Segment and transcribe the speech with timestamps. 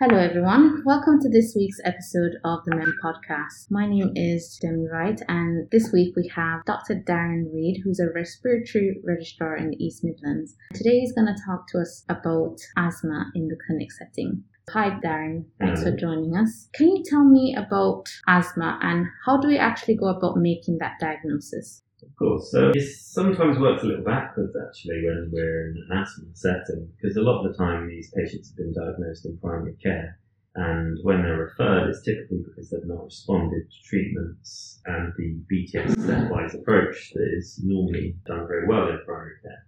[0.00, 0.84] Hello, everyone.
[0.84, 3.68] Welcome to this week's episode of the MEM podcast.
[3.68, 7.02] My name is Demi Wright, and this week we have Dr.
[7.04, 10.54] Darren Reid, who's a respiratory registrar in the East Midlands.
[10.72, 14.44] Today he's going to talk to us about asthma in the clinic setting.
[14.70, 15.46] Hi, Darren.
[15.58, 16.68] Thanks for joining us.
[16.74, 21.00] Can you tell me about asthma and how do we actually go about making that
[21.00, 21.82] diagnosis?
[22.02, 22.50] Of course.
[22.52, 27.16] So it sometimes works a little backwards actually when we're in an asthma setting because
[27.16, 30.18] a lot of the time these patients have been diagnosed in primary care
[30.54, 35.94] and when they're referred it's typically because they've not responded to treatments and the BTS
[35.96, 39.66] stepwise approach that is normally done very well in primary care.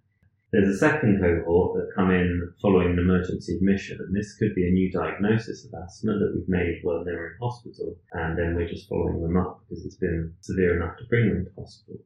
[0.53, 4.67] There's a second cohort that come in following an emergency admission, and this could be
[4.67, 8.67] a new diagnosis of asthma that we've made while they're in hospital, and then we're
[8.67, 12.01] just following them up because it's been severe enough to bring them to hospital.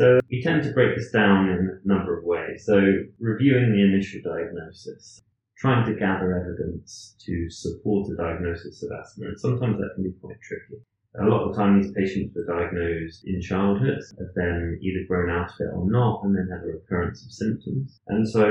[0.00, 2.64] So we tend to break this down in a number of ways.
[2.64, 2.80] So
[3.20, 5.20] reviewing the initial diagnosis,
[5.58, 10.16] trying to gather evidence to support a diagnosis of asthma, and sometimes that can be
[10.22, 10.80] quite tricky.
[11.20, 15.28] A lot of the time these patients were diagnosed in childhood, have then either grown
[15.28, 18.00] out of it or not, and then had a recurrence of symptoms.
[18.08, 18.46] And so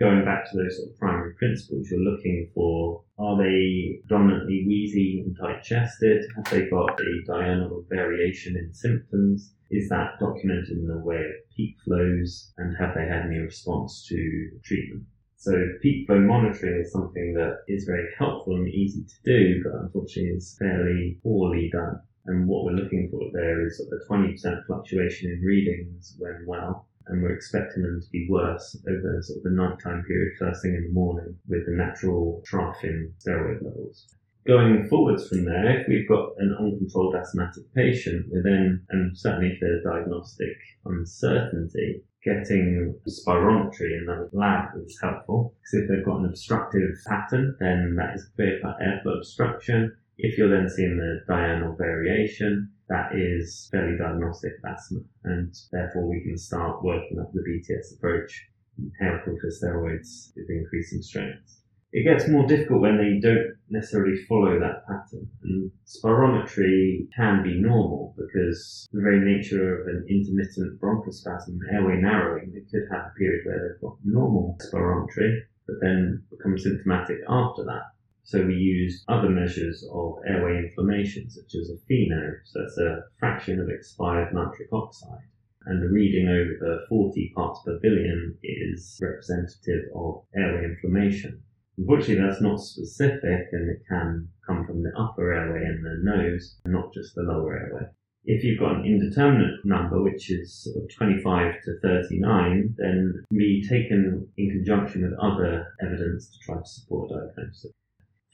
[0.00, 5.22] going back to those sort of primary principles, you're looking for are they predominantly wheezy
[5.26, 6.24] and tight chested?
[6.36, 9.53] Have they got a diurnal variation in symptoms?
[9.70, 12.52] Is that documented in the way of peak flows?
[12.58, 15.04] And have they had any response to treatment?
[15.36, 19.80] So peak flow monitoring is something that is very helpful and easy to do, but
[19.80, 22.00] unfortunately is fairly poorly done.
[22.26, 27.22] And what we're looking for there is a 20% fluctuation in readings when well, and
[27.22, 30.84] we're expecting them to be worse over sort of the nighttime period, first thing in
[30.84, 34.06] the morning, with the natural trough in steroid levels.
[34.46, 39.52] Going forwards from there, if we've got an uncontrolled asthmatic patient, we're then, and certainly
[39.52, 45.54] if there's diagnostic uncertainty, getting spirometry in the lab is helpful.
[45.60, 49.96] Because if they've got an obstructive pattern, then that is clear cut airflow obstruction.
[50.18, 56.06] If you're then seeing the diurnal variation, that is fairly diagnostic of asthma, and therefore
[56.06, 61.63] we can start working up the BTS approach, inhale corticosteroids with increasing strength.
[61.96, 65.30] It gets more difficult when they don't necessarily follow that pattern.
[65.44, 72.50] And spirometry can be normal because the very nature of an intermittent bronchospasm, airway narrowing,
[72.50, 75.38] they could have a period where they've got normal spirometry,
[75.68, 77.86] but then become symptomatic after that.
[78.24, 83.04] So we use other measures of airway inflammation, such as a FeNO, so that's a
[83.20, 85.28] fraction of expired nitric oxide.
[85.66, 91.40] And the reading over 40 parts per billion is representative of airway inflammation.
[91.76, 96.56] Unfortunately, that's not specific and it can come from the upper airway and the nose,
[96.64, 97.86] and not just the lower airway.
[98.24, 103.66] If you've got an indeterminate number, which is sort of 25 to 39, then be
[103.68, 107.72] taken in conjunction with other evidence to try to support diagnosis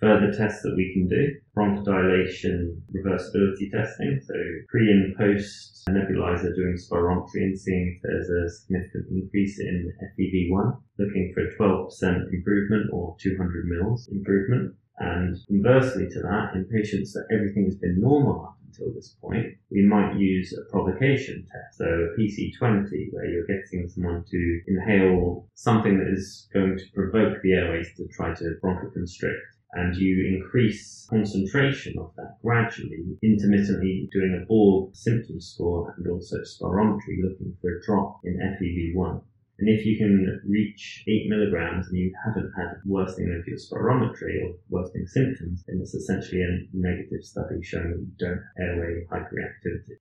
[0.01, 1.35] further tests that we can do.
[1.57, 4.35] Bronchodilation reversibility testing, so
[4.69, 10.81] pre and post nebulizer doing spirometry and seeing if there's a significant increase in FEV1,
[10.99, 14.75] looking for a 12% improvement or 200 mils improvement.
[14.99, 19.47] And conversely to that, in patients that everything has been normal up until this point,
[19.71, 25.49] we might use a provocation test, so a PC20, where you're getting someone to inhale
[25.55, 31.07] something that is going to provoke the airways to try to bronchoconstrict and you increase
[31.09, 37.77] concentration of that gradually, intermittently doing a Borg symptom score and also spirometry looking for
[37.77, 39.23] a drop in FEV1.
[39.61, 44.43] And if you can reach 8 milligrams and you haven't had worsening of your spirometry
[44.43, 49.05] or worsening symptoms, then it's essentially a negative study showing that you don't have airway
[49.11, 49.99] hyperreactivity.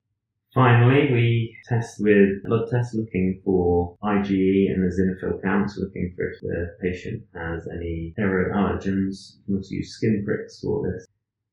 [0.53, 6.31] Finally, we test with blood tests looking for IgE and the eosinophil counts, looking for
[6.31, 9.37] if the patient has any aeroallergens.
[9.37, 11.05] You can also use skin pricks for this.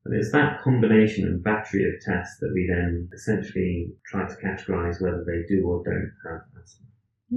[0.06, 5.02] And it's that combination and battery of tests that we then essentially try to categorize
[5.02, 6.86] whether they do or don't have asthma.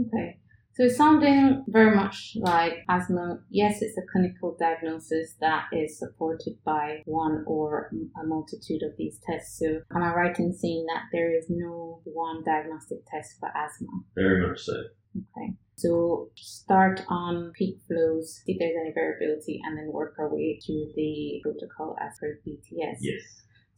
[0.08, 0.40] Okay.
[0.80, 3.42] So it's sounding very much like asthma.
[3.50, 9.20] Yes, it's a clinical diagnosis that is supported by one or a multitude of these
[9.30, 9.60] tests.
[9.60, 13.90] So am I right in saying that there is no one diagnostic test for asthma?
[14.16, 14.76] Very much so.
[15.18, 15.52] Okay.
[15.76, 20.62] So start on peak flows, see if there's any variability, and then work our way
[20.66, 23.00] through the protocol as per BTS.
[23.02, 23.22] Yes.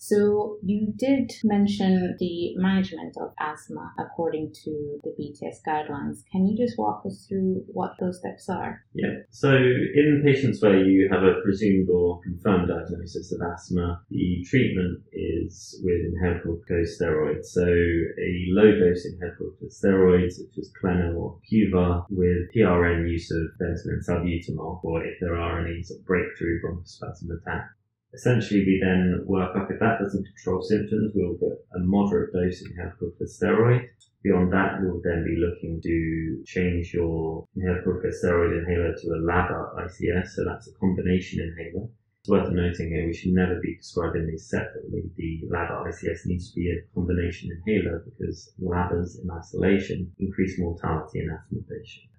[0.03, 6.23] So you did mention the management of asthma according to the BTS guidelines.
[6.31, 8.83] Can you just walk us through what those steps are?
[8.95, 9.19] Yeah.
[9.29, 15.03] So in patients where you have a presumed or confirmed diagnosis of asthma, the treatment
[15.13, 17.45] is with inhaled corticosteroids.
[17.45, 23.51] So a low dose inhaled corticosteroids, such as Clenil or Qvar, with PRN use of
[23.61, 27.69] ventolin salbutamol, or if there are any sort of breakthrough bronchospasm attack
[28.13, 29.71] Essentially, we then work up.
[29.71, 32.67] If that doesn't control symptoms, we'll get a moderate dose of
[32.99, 33.87] corticosteroid.
[34.23, 39.75] Beyond that, we'll then be looking to change your inhaled corticosteroid inhaler to a LABA
[39.85, 41.87] ICS, so that's a combination inhaler.
[42.21, 45.09] It's worth noting here we should never be prescribing these separately.
[45.15, 51.19] The LABA ICS needs to be a combination inhaler because LABAs in isolation increase mortality
[51.19, 52.11] in asthma patients.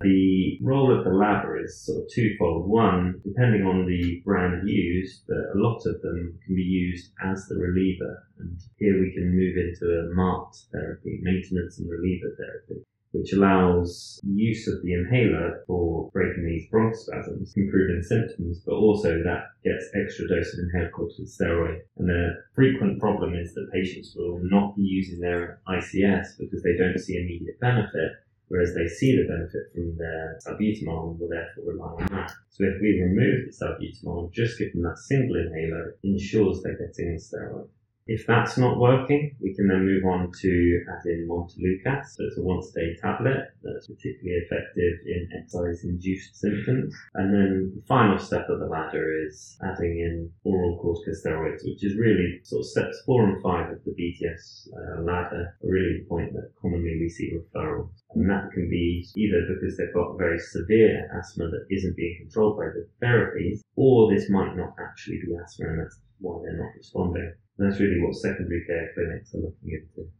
[0.00, 2.68] The role of the LABA is sort of twofold.
[2.68, 7.48] One, depending on the brand used, but a lot of them can be used as
[7.48, 8.22] the reliever.
[8.38, 14.20] And here we can move into a MART therapy, maintenance and reliever therapy, which allows
[14.22, 20.28] use of the inhaler for breaking these bronchospasms, improving symptoms, but also that gets extra
[20.28, 21.80] dose of inhaled corticosteroid.
[21.96, 26.76] And the frequent problem is that patients will not be using their ICS because they
[26.76, 28.12] don't see immediate benefit
[28.48, 32.32] whereas they see the benefit from their salbutamol and will therefore rely on that.
[32.50, 37.14] So if we remove the salbutamol just give them that single inhaler, ensures they're getting
[37.14, 37.68] the steroid.
[38.08, 42.16] If that's not working, we can then move on to add in Montelukast.
[42.16, 46.96] So it's a once day tablet that's particularly effective in exercise-induced symptoms.
[47.14, 51.98] And then the final step of the ladder is adding in oral corticosteroids, which is
[51.98, 56.32] really sort of steps four and five of the BTS uh, ladder, really the point
[56.32, 57.90] that commonly we see referrals.
[58.14, 62.56] And that can be either because they've got very severe asthma that isn't being controlled
[62.56, 66.72] by the therapies, or this might not actually be asthma and that's why they're not
[66.74, 67.34] responding.
[67.58, 70.10] And that's really what secondary care clinics are looking into.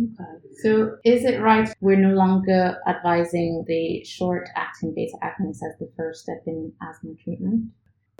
[0.00, 0.30] Okay.
[0.62, 5.90] So is it right we're no longer advising the short acting beta agonist as the
[5.96, 7.70] first step in asthma treatment?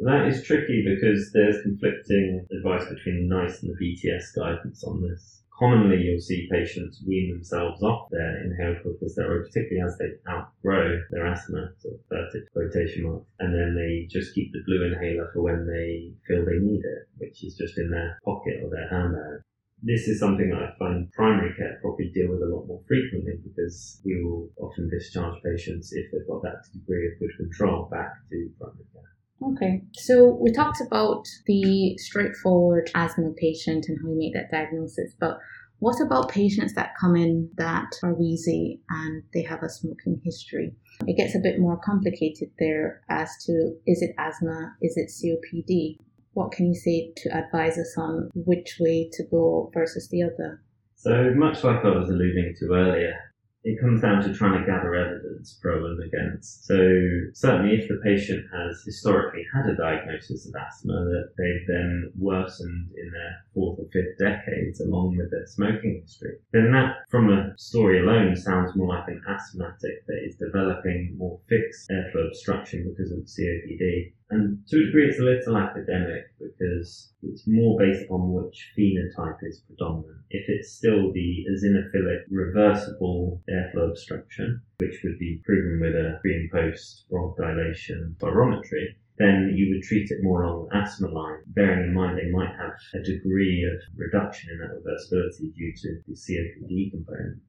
[0.00, 5.37] That is tricky because there's conflicting advice between NICE and the BTS guidance on this
[5.58, 11.26] commonly you'll see patients wean themselves off their inhaled corticosteroid, particularly as they outgrow their
[11.26, 15.42] asthma, sort of verted quotation marks, and then they just keep the blue inhaler for
[15.42, 19.42] when they feel they need it, which is just in their pocket or their handbag.
[19.82, 23.34] This is something that I find primary care probably deal with a lot more frequently
[23.44, 28.14] because we will often discharge patients if they've got that degree of good control back
[28.30, 29.17] to primary care.
[29.40, 35.14] Okay, so we talked about the straightforward asthma patient and how we make that diagnosis,
[35.20, 35.38] but
[35.80, 40.74] what about patients that come in that are wheezy and they have a smoking history?
[41.06, 45.98] It gets a bit more complicated there as to is it asthma, is it COPD?
[46.32, 50.60] What can you say to advise us on which way to go versus the other?
[50.96, 53.14] So, much like I was alluding to earlier,
[53.68, 56.64] it comes down to trying to gather evidence pro and against.
[56.64, 56.78] So
[57.34, 62.88] certainly if the patient has historically had a diagnosis of asthma that they've then worsened
[62.96, 67.52] in their fourth or fifth decades along with their smoking history, then that from a
[67.58, 73.12] story alone sounds more like an asthmatic that is developing more fixed airflow obstruction because
[73.12, 78.32] of COPD and to a degree, it's a little academic because it's more based on
[78.32, 80.20] which phenotype is predominant.
[80.30, 86.34] If it's still the eosinophilic reversible airflow obstruction, which would be proven with a pre
[86.34, 91.88] and post bronchodilation spirometry, then you would treat it more along the asthma line, bearing
[91.88, 96.14] in mind they might have a degree of reduction in that reversibility due to the
[96.14, 97.40] COPD component.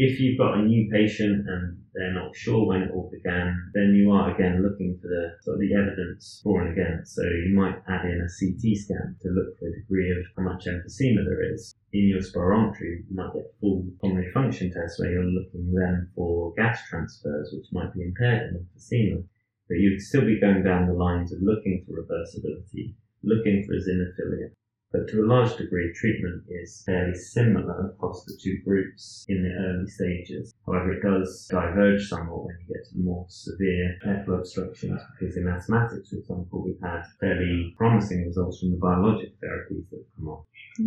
[0.00, 3.98] If you've got a new patient and they're not sure when it all began, then
[3.98, 7.16] you are again looking for the sort of the evidence for and against.
[7.16, 10.44] So you might add in a CT scan to look for a degree of how
[10.44, 11.74] much emphysema there is.
[11.92, 16.54] In your spirometry, you might get full pulmonary function tests where you're looking then for
[16.54, 19.24] gas transfers, which might be impaired in emphysema.
[19.66, 22.94] But you'd still be going down the lines of looking for reversibility,
[23.24, 24.54] looking for eosinophilia,
[24.92, 29.50] but to a large degree, treatment is fairly similar across the two groups in the
[29.50, 30.54] early stages.
[30.66, 35.36] However, it does diverge somewhat when you get to the more severe airflow obstructions, because
[35.36, 40.16] in asthmatics, for example, we've had fairly promising results from the biologic therapies that have
[40.16, 40.44] come on.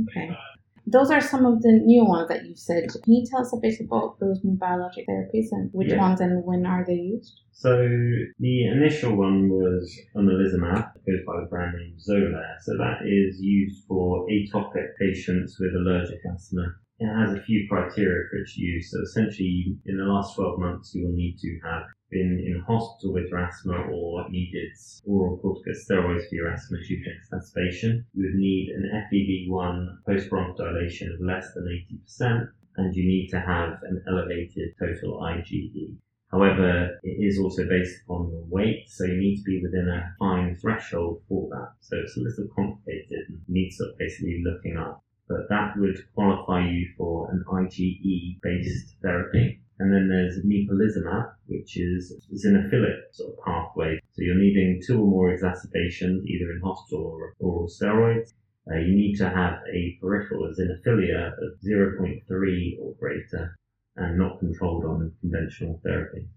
[0.09, 0.35] Okay.
[0.87, 2.89] Those are some of the new ones that you said.
[3.03, 5.97] Can you tell us a bit about those new biologic therapies and which yeah.
[5.97, 7.39] ones and when are they used?
[7.51, 7.77] So
[8.39, 12.55] the initial one was omalizumab, goes by the brand name Xolair.
[12.61, 16.75] So that is used for atopic patients with allergic asthma.
[16.99, 18.91] It has a few criteria for its use.
[18.91, 23.13] So essentially, in the last 12 months, you will need to have been in hospital
[23.13, 24.69] with your asthma or needed
[25.05, 31.21] oral corticosteroids for your asthma due to exacerbation, you would need an FEV1 post-bronchodilation of
[31.21, 31.65] less than
[32.21, 35.95] 80%, and you need to have an elevated total IgE.
[36.31, 40.15] However, it is also based upon your weight, so you need to be within a
[40.17, 41.73] fine threshold for that.
[41.81, 45.03] So it's a little complicated and needs basically looking up.
[45.27, 49.61] But that would qualify you for an IgE based therapy.
[49.79, 53.99] And then there's mepolizumab, which is eosinophilic sort of pathway.
[54.11, 58.33] So you're needing two or more exacerbations, either in hospital or oral steroids.
[58.71, 63.57] Uh, you need to have a peripheral eosinophilia of 0.3 or greater
[63.95, 66.27] and not controlled on conventional therapy.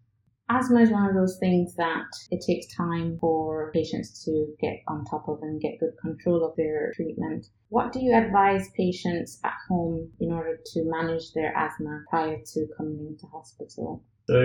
[0.51, 5.05] Asthma is one of those things that it takes time for patients to get on
[5.07, 7.47] top of and get good control of their treatment.
[7.71, 12.67] What do you advise patients at home in order to manage their asthma prior to
[12.77, 14.05] coming into hospital?
[14.27, 14.41] So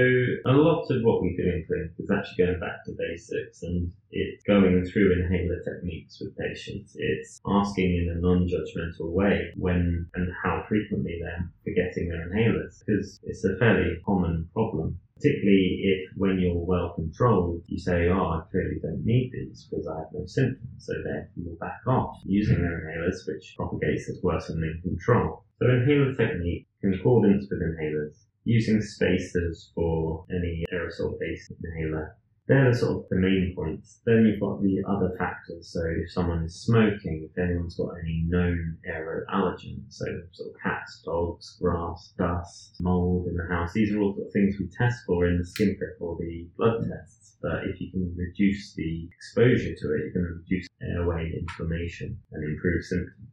[0.45, 3.89] a lot of what we do in clinic is actually going back to basics and
[4.11, 6.97] it's going through inhaler techniques with patients.
[6.97, 13.21] It's asking in a non-judgmental way when and how frequently they're forgetting their inhalers because
[13.23, 14.99] it's a fairly common problem.
[15.15, 19.87] Particularly if when you're well controlled, you say, oh, I clearly don't need these because
[19.87, 20.75] I have no symptoms.
[20.77, 25.45] So therefore you'll back off using their inhalers, which propagates as worsening control.
[25.59, 28.15] So inhaler technique, concordance with inhalers,
[28.49, 32.17] using spacers for any aerosol-based inhaler.
[32.47, 34.01] They're the sort of the main points.
[34.07, 35.69] Then you've got the other factors.
[35.71, 40.55] So if someone is smoking, if anyone's got any known aero allergens, so sort of
[40.63, 45.27] cats, dogs, grass, dust, mold in the house, these are all things we test for
[45.27, 47.37] in the skin prick or the blood tests.
[47.39, 52.17] But if you can reduce the exposure to it, you're going to reduce airway inflammation
[52.31, 53.28] and improve symptoms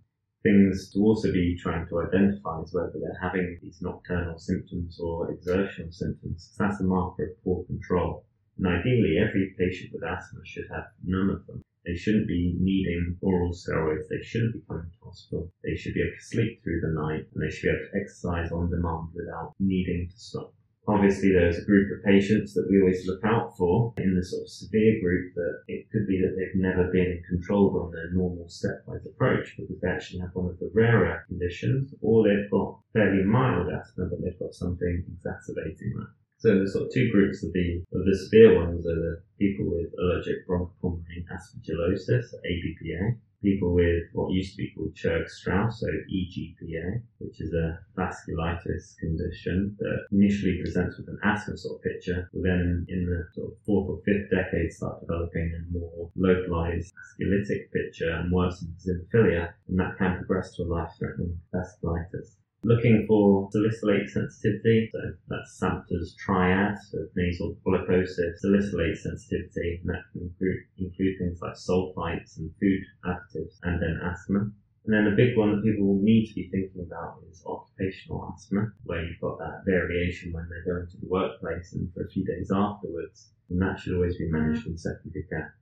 [0.46, 5.30] things to also be trying to identify is whether they're having these nocturnal symptoms or
[5.32, 6.54] exertional symptoms.
[6.58, 8.24] That's a marker of poor control.
[8.58, 11.62] And ideally, every patient with asthma should have none of them.
[11.84, 14.08] They shouldn't be needing oral steroids.
[14.08, 15.52] They shouldn't be coming to hospital.
[15.62, 18.00] They should be able to sleep through the night and they should be able to
[18.00, 20.52] exercise on demand without needing to stop.
[20.88, 24.43] Obviously, there's a group of patients that we always look out for in the sort
[24.43, 28.47] of severe group that it could be that they've never been controlled on their normal
[28.47, 33.25] stepwise approach because they actually have one of the rarer conditions or they've got fairly
[33.25, 36.11] mild asthma but they've got something exacerbating that.
[36.38, 39.66] So the sort of two groups of the of the severe ones are the people
[39.66, 47.02] with allergic bronchopulmonary aspergillosis, ABPA, people with what used to be called Churg-Strauss, so EGPA,
[47.19, 52.43] which is a vasculitis condition that initially presents with an asthma sort of picture, but
[52.43, 57.71] then in the sort of fourth or fifth decade start developing a more localized vasculitic
[57.73, 64.11] picture and worsen eosinophilia, and that can progress to a life-threatening vasculitis looking for salicylate
[64.11, 64.90] sensitivity.
[64.92, 71.54] So that's Samter's triad of nasal polyposis, salicylate sensitivity, and that can include, things like
[71.54, 74.50] sulfites and food additives, and then asthma.
[74.85, 78.73] And then a big one that people need to be thinking about is occupational asthma,
[78.85, 82.25] where you've got that variation when they're going to the workplace and for a few
[82.25, 83.30] days afterwards.
[83.50, 85.54] And that should always be managed in secondary care.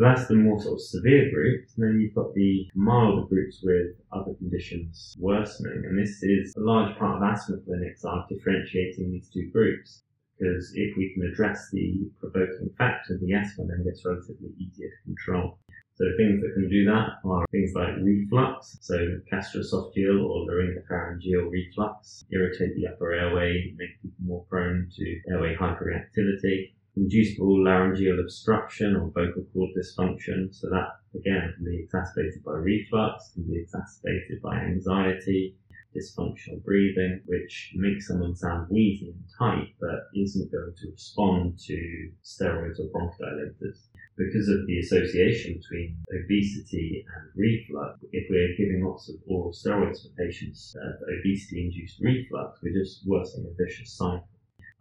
[0.00, 1.74] So that's the more sort of severe groups.
[1.76, 5.84] And then you've got the milder groups with other conditions worsening.
[5.84, 10.04] And this is a large part of asthma clinics are differentiating these two groups.
[10.38, 15.04] Because if we can address the provoking factor, the asthma then gets relatively easier to
[15.04, 15.58] control.
[15.96, 18.96] So things that can do that are things like reflux, so
[19.30, 26.72] gastroesophageal or laryngopharyngeal reflux, irritate the upper airway, make people more prone to airway hyperreactivity,
[26.96, 30.54] inducible laryngeal obstruction or vocal cord dysfunction.
[30.54, 35.56] So that again can be exacerbated by reflux, can be exacerbated by anxiety,
[35.96, 42.10] dysfunctional breathing, which makes someone sound wheezy and tight, but isn't going to respond to
[42.24, 43.86] steroids or bronchodilators.
[44.16, 50.02] Because of the association between obesity and reflux, if we're giving lots of oral steroids
[50.02, 54.28] for patients uh, obesity-induced reflux, we're just worsening a vicious cycle.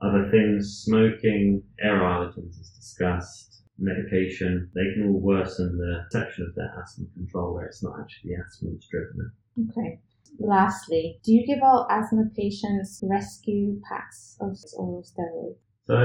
[0.01, 6.55] Other things, smoking, air allergens is discussed, medication, they can all worsen the perception of
[6.55, 9.71] their asthma control where it's not actually asthma that's driven it.
[9.71, 9.99] Okay.
[10.39, 15.57] Lastly, do you give all asthma patients rescue packs of oral steroids?
[15.85, 15.95] So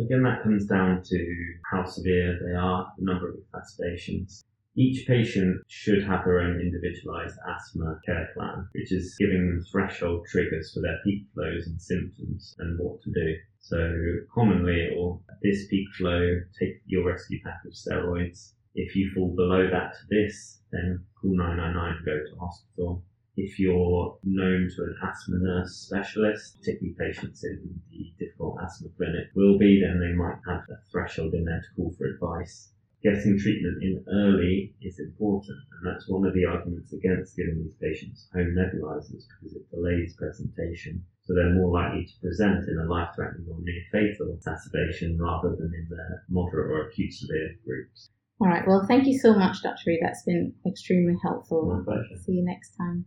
[0.00, 1.36] again, that comes down to
[1.70, 4.44] how severe they are, the number of exacerbations.
[4.76, 10.26] Each patient should have their own individualized asthma care plan, which is giving them threshold
[10.26, 13.36] triggers for their peak flows and symptoms and what to do.
[13.60, 13.94] So
[14.34, 18.54] commonly, or this peak flow, take your rescue pack of steroids.
[18.74, 23.04] If you fall below that to this, then call 999 and go to hospital.
[23.36, 29.28] if you're known to an asthma nurse specialist, particularly patients in the difficult asthma clinic
[29.36, 32.73] will be, then they might have a threshold in there to call for advice.
[33.04, 37.76] Getting treatment in early is important, and that's one of the arguments against giving these
[37.76, 41.04] patients home nebulizers because it delays presentation.
[41.20, 45.86] So they're more likely to present in a life-threatening or near-fatal exacerbation rather than in
[45.90, 48.08] the moderate or acute severe groups.
[48.40, 48.66] All right.
[48.66, 49.84] Well, thank you so much, Dr.
[49.86, 50.00] Reid.
[50.02, 51.66] That's been extremely helpful.
[51.76, 52.16] My pleasure.
[52.24, 53.04] See you next time.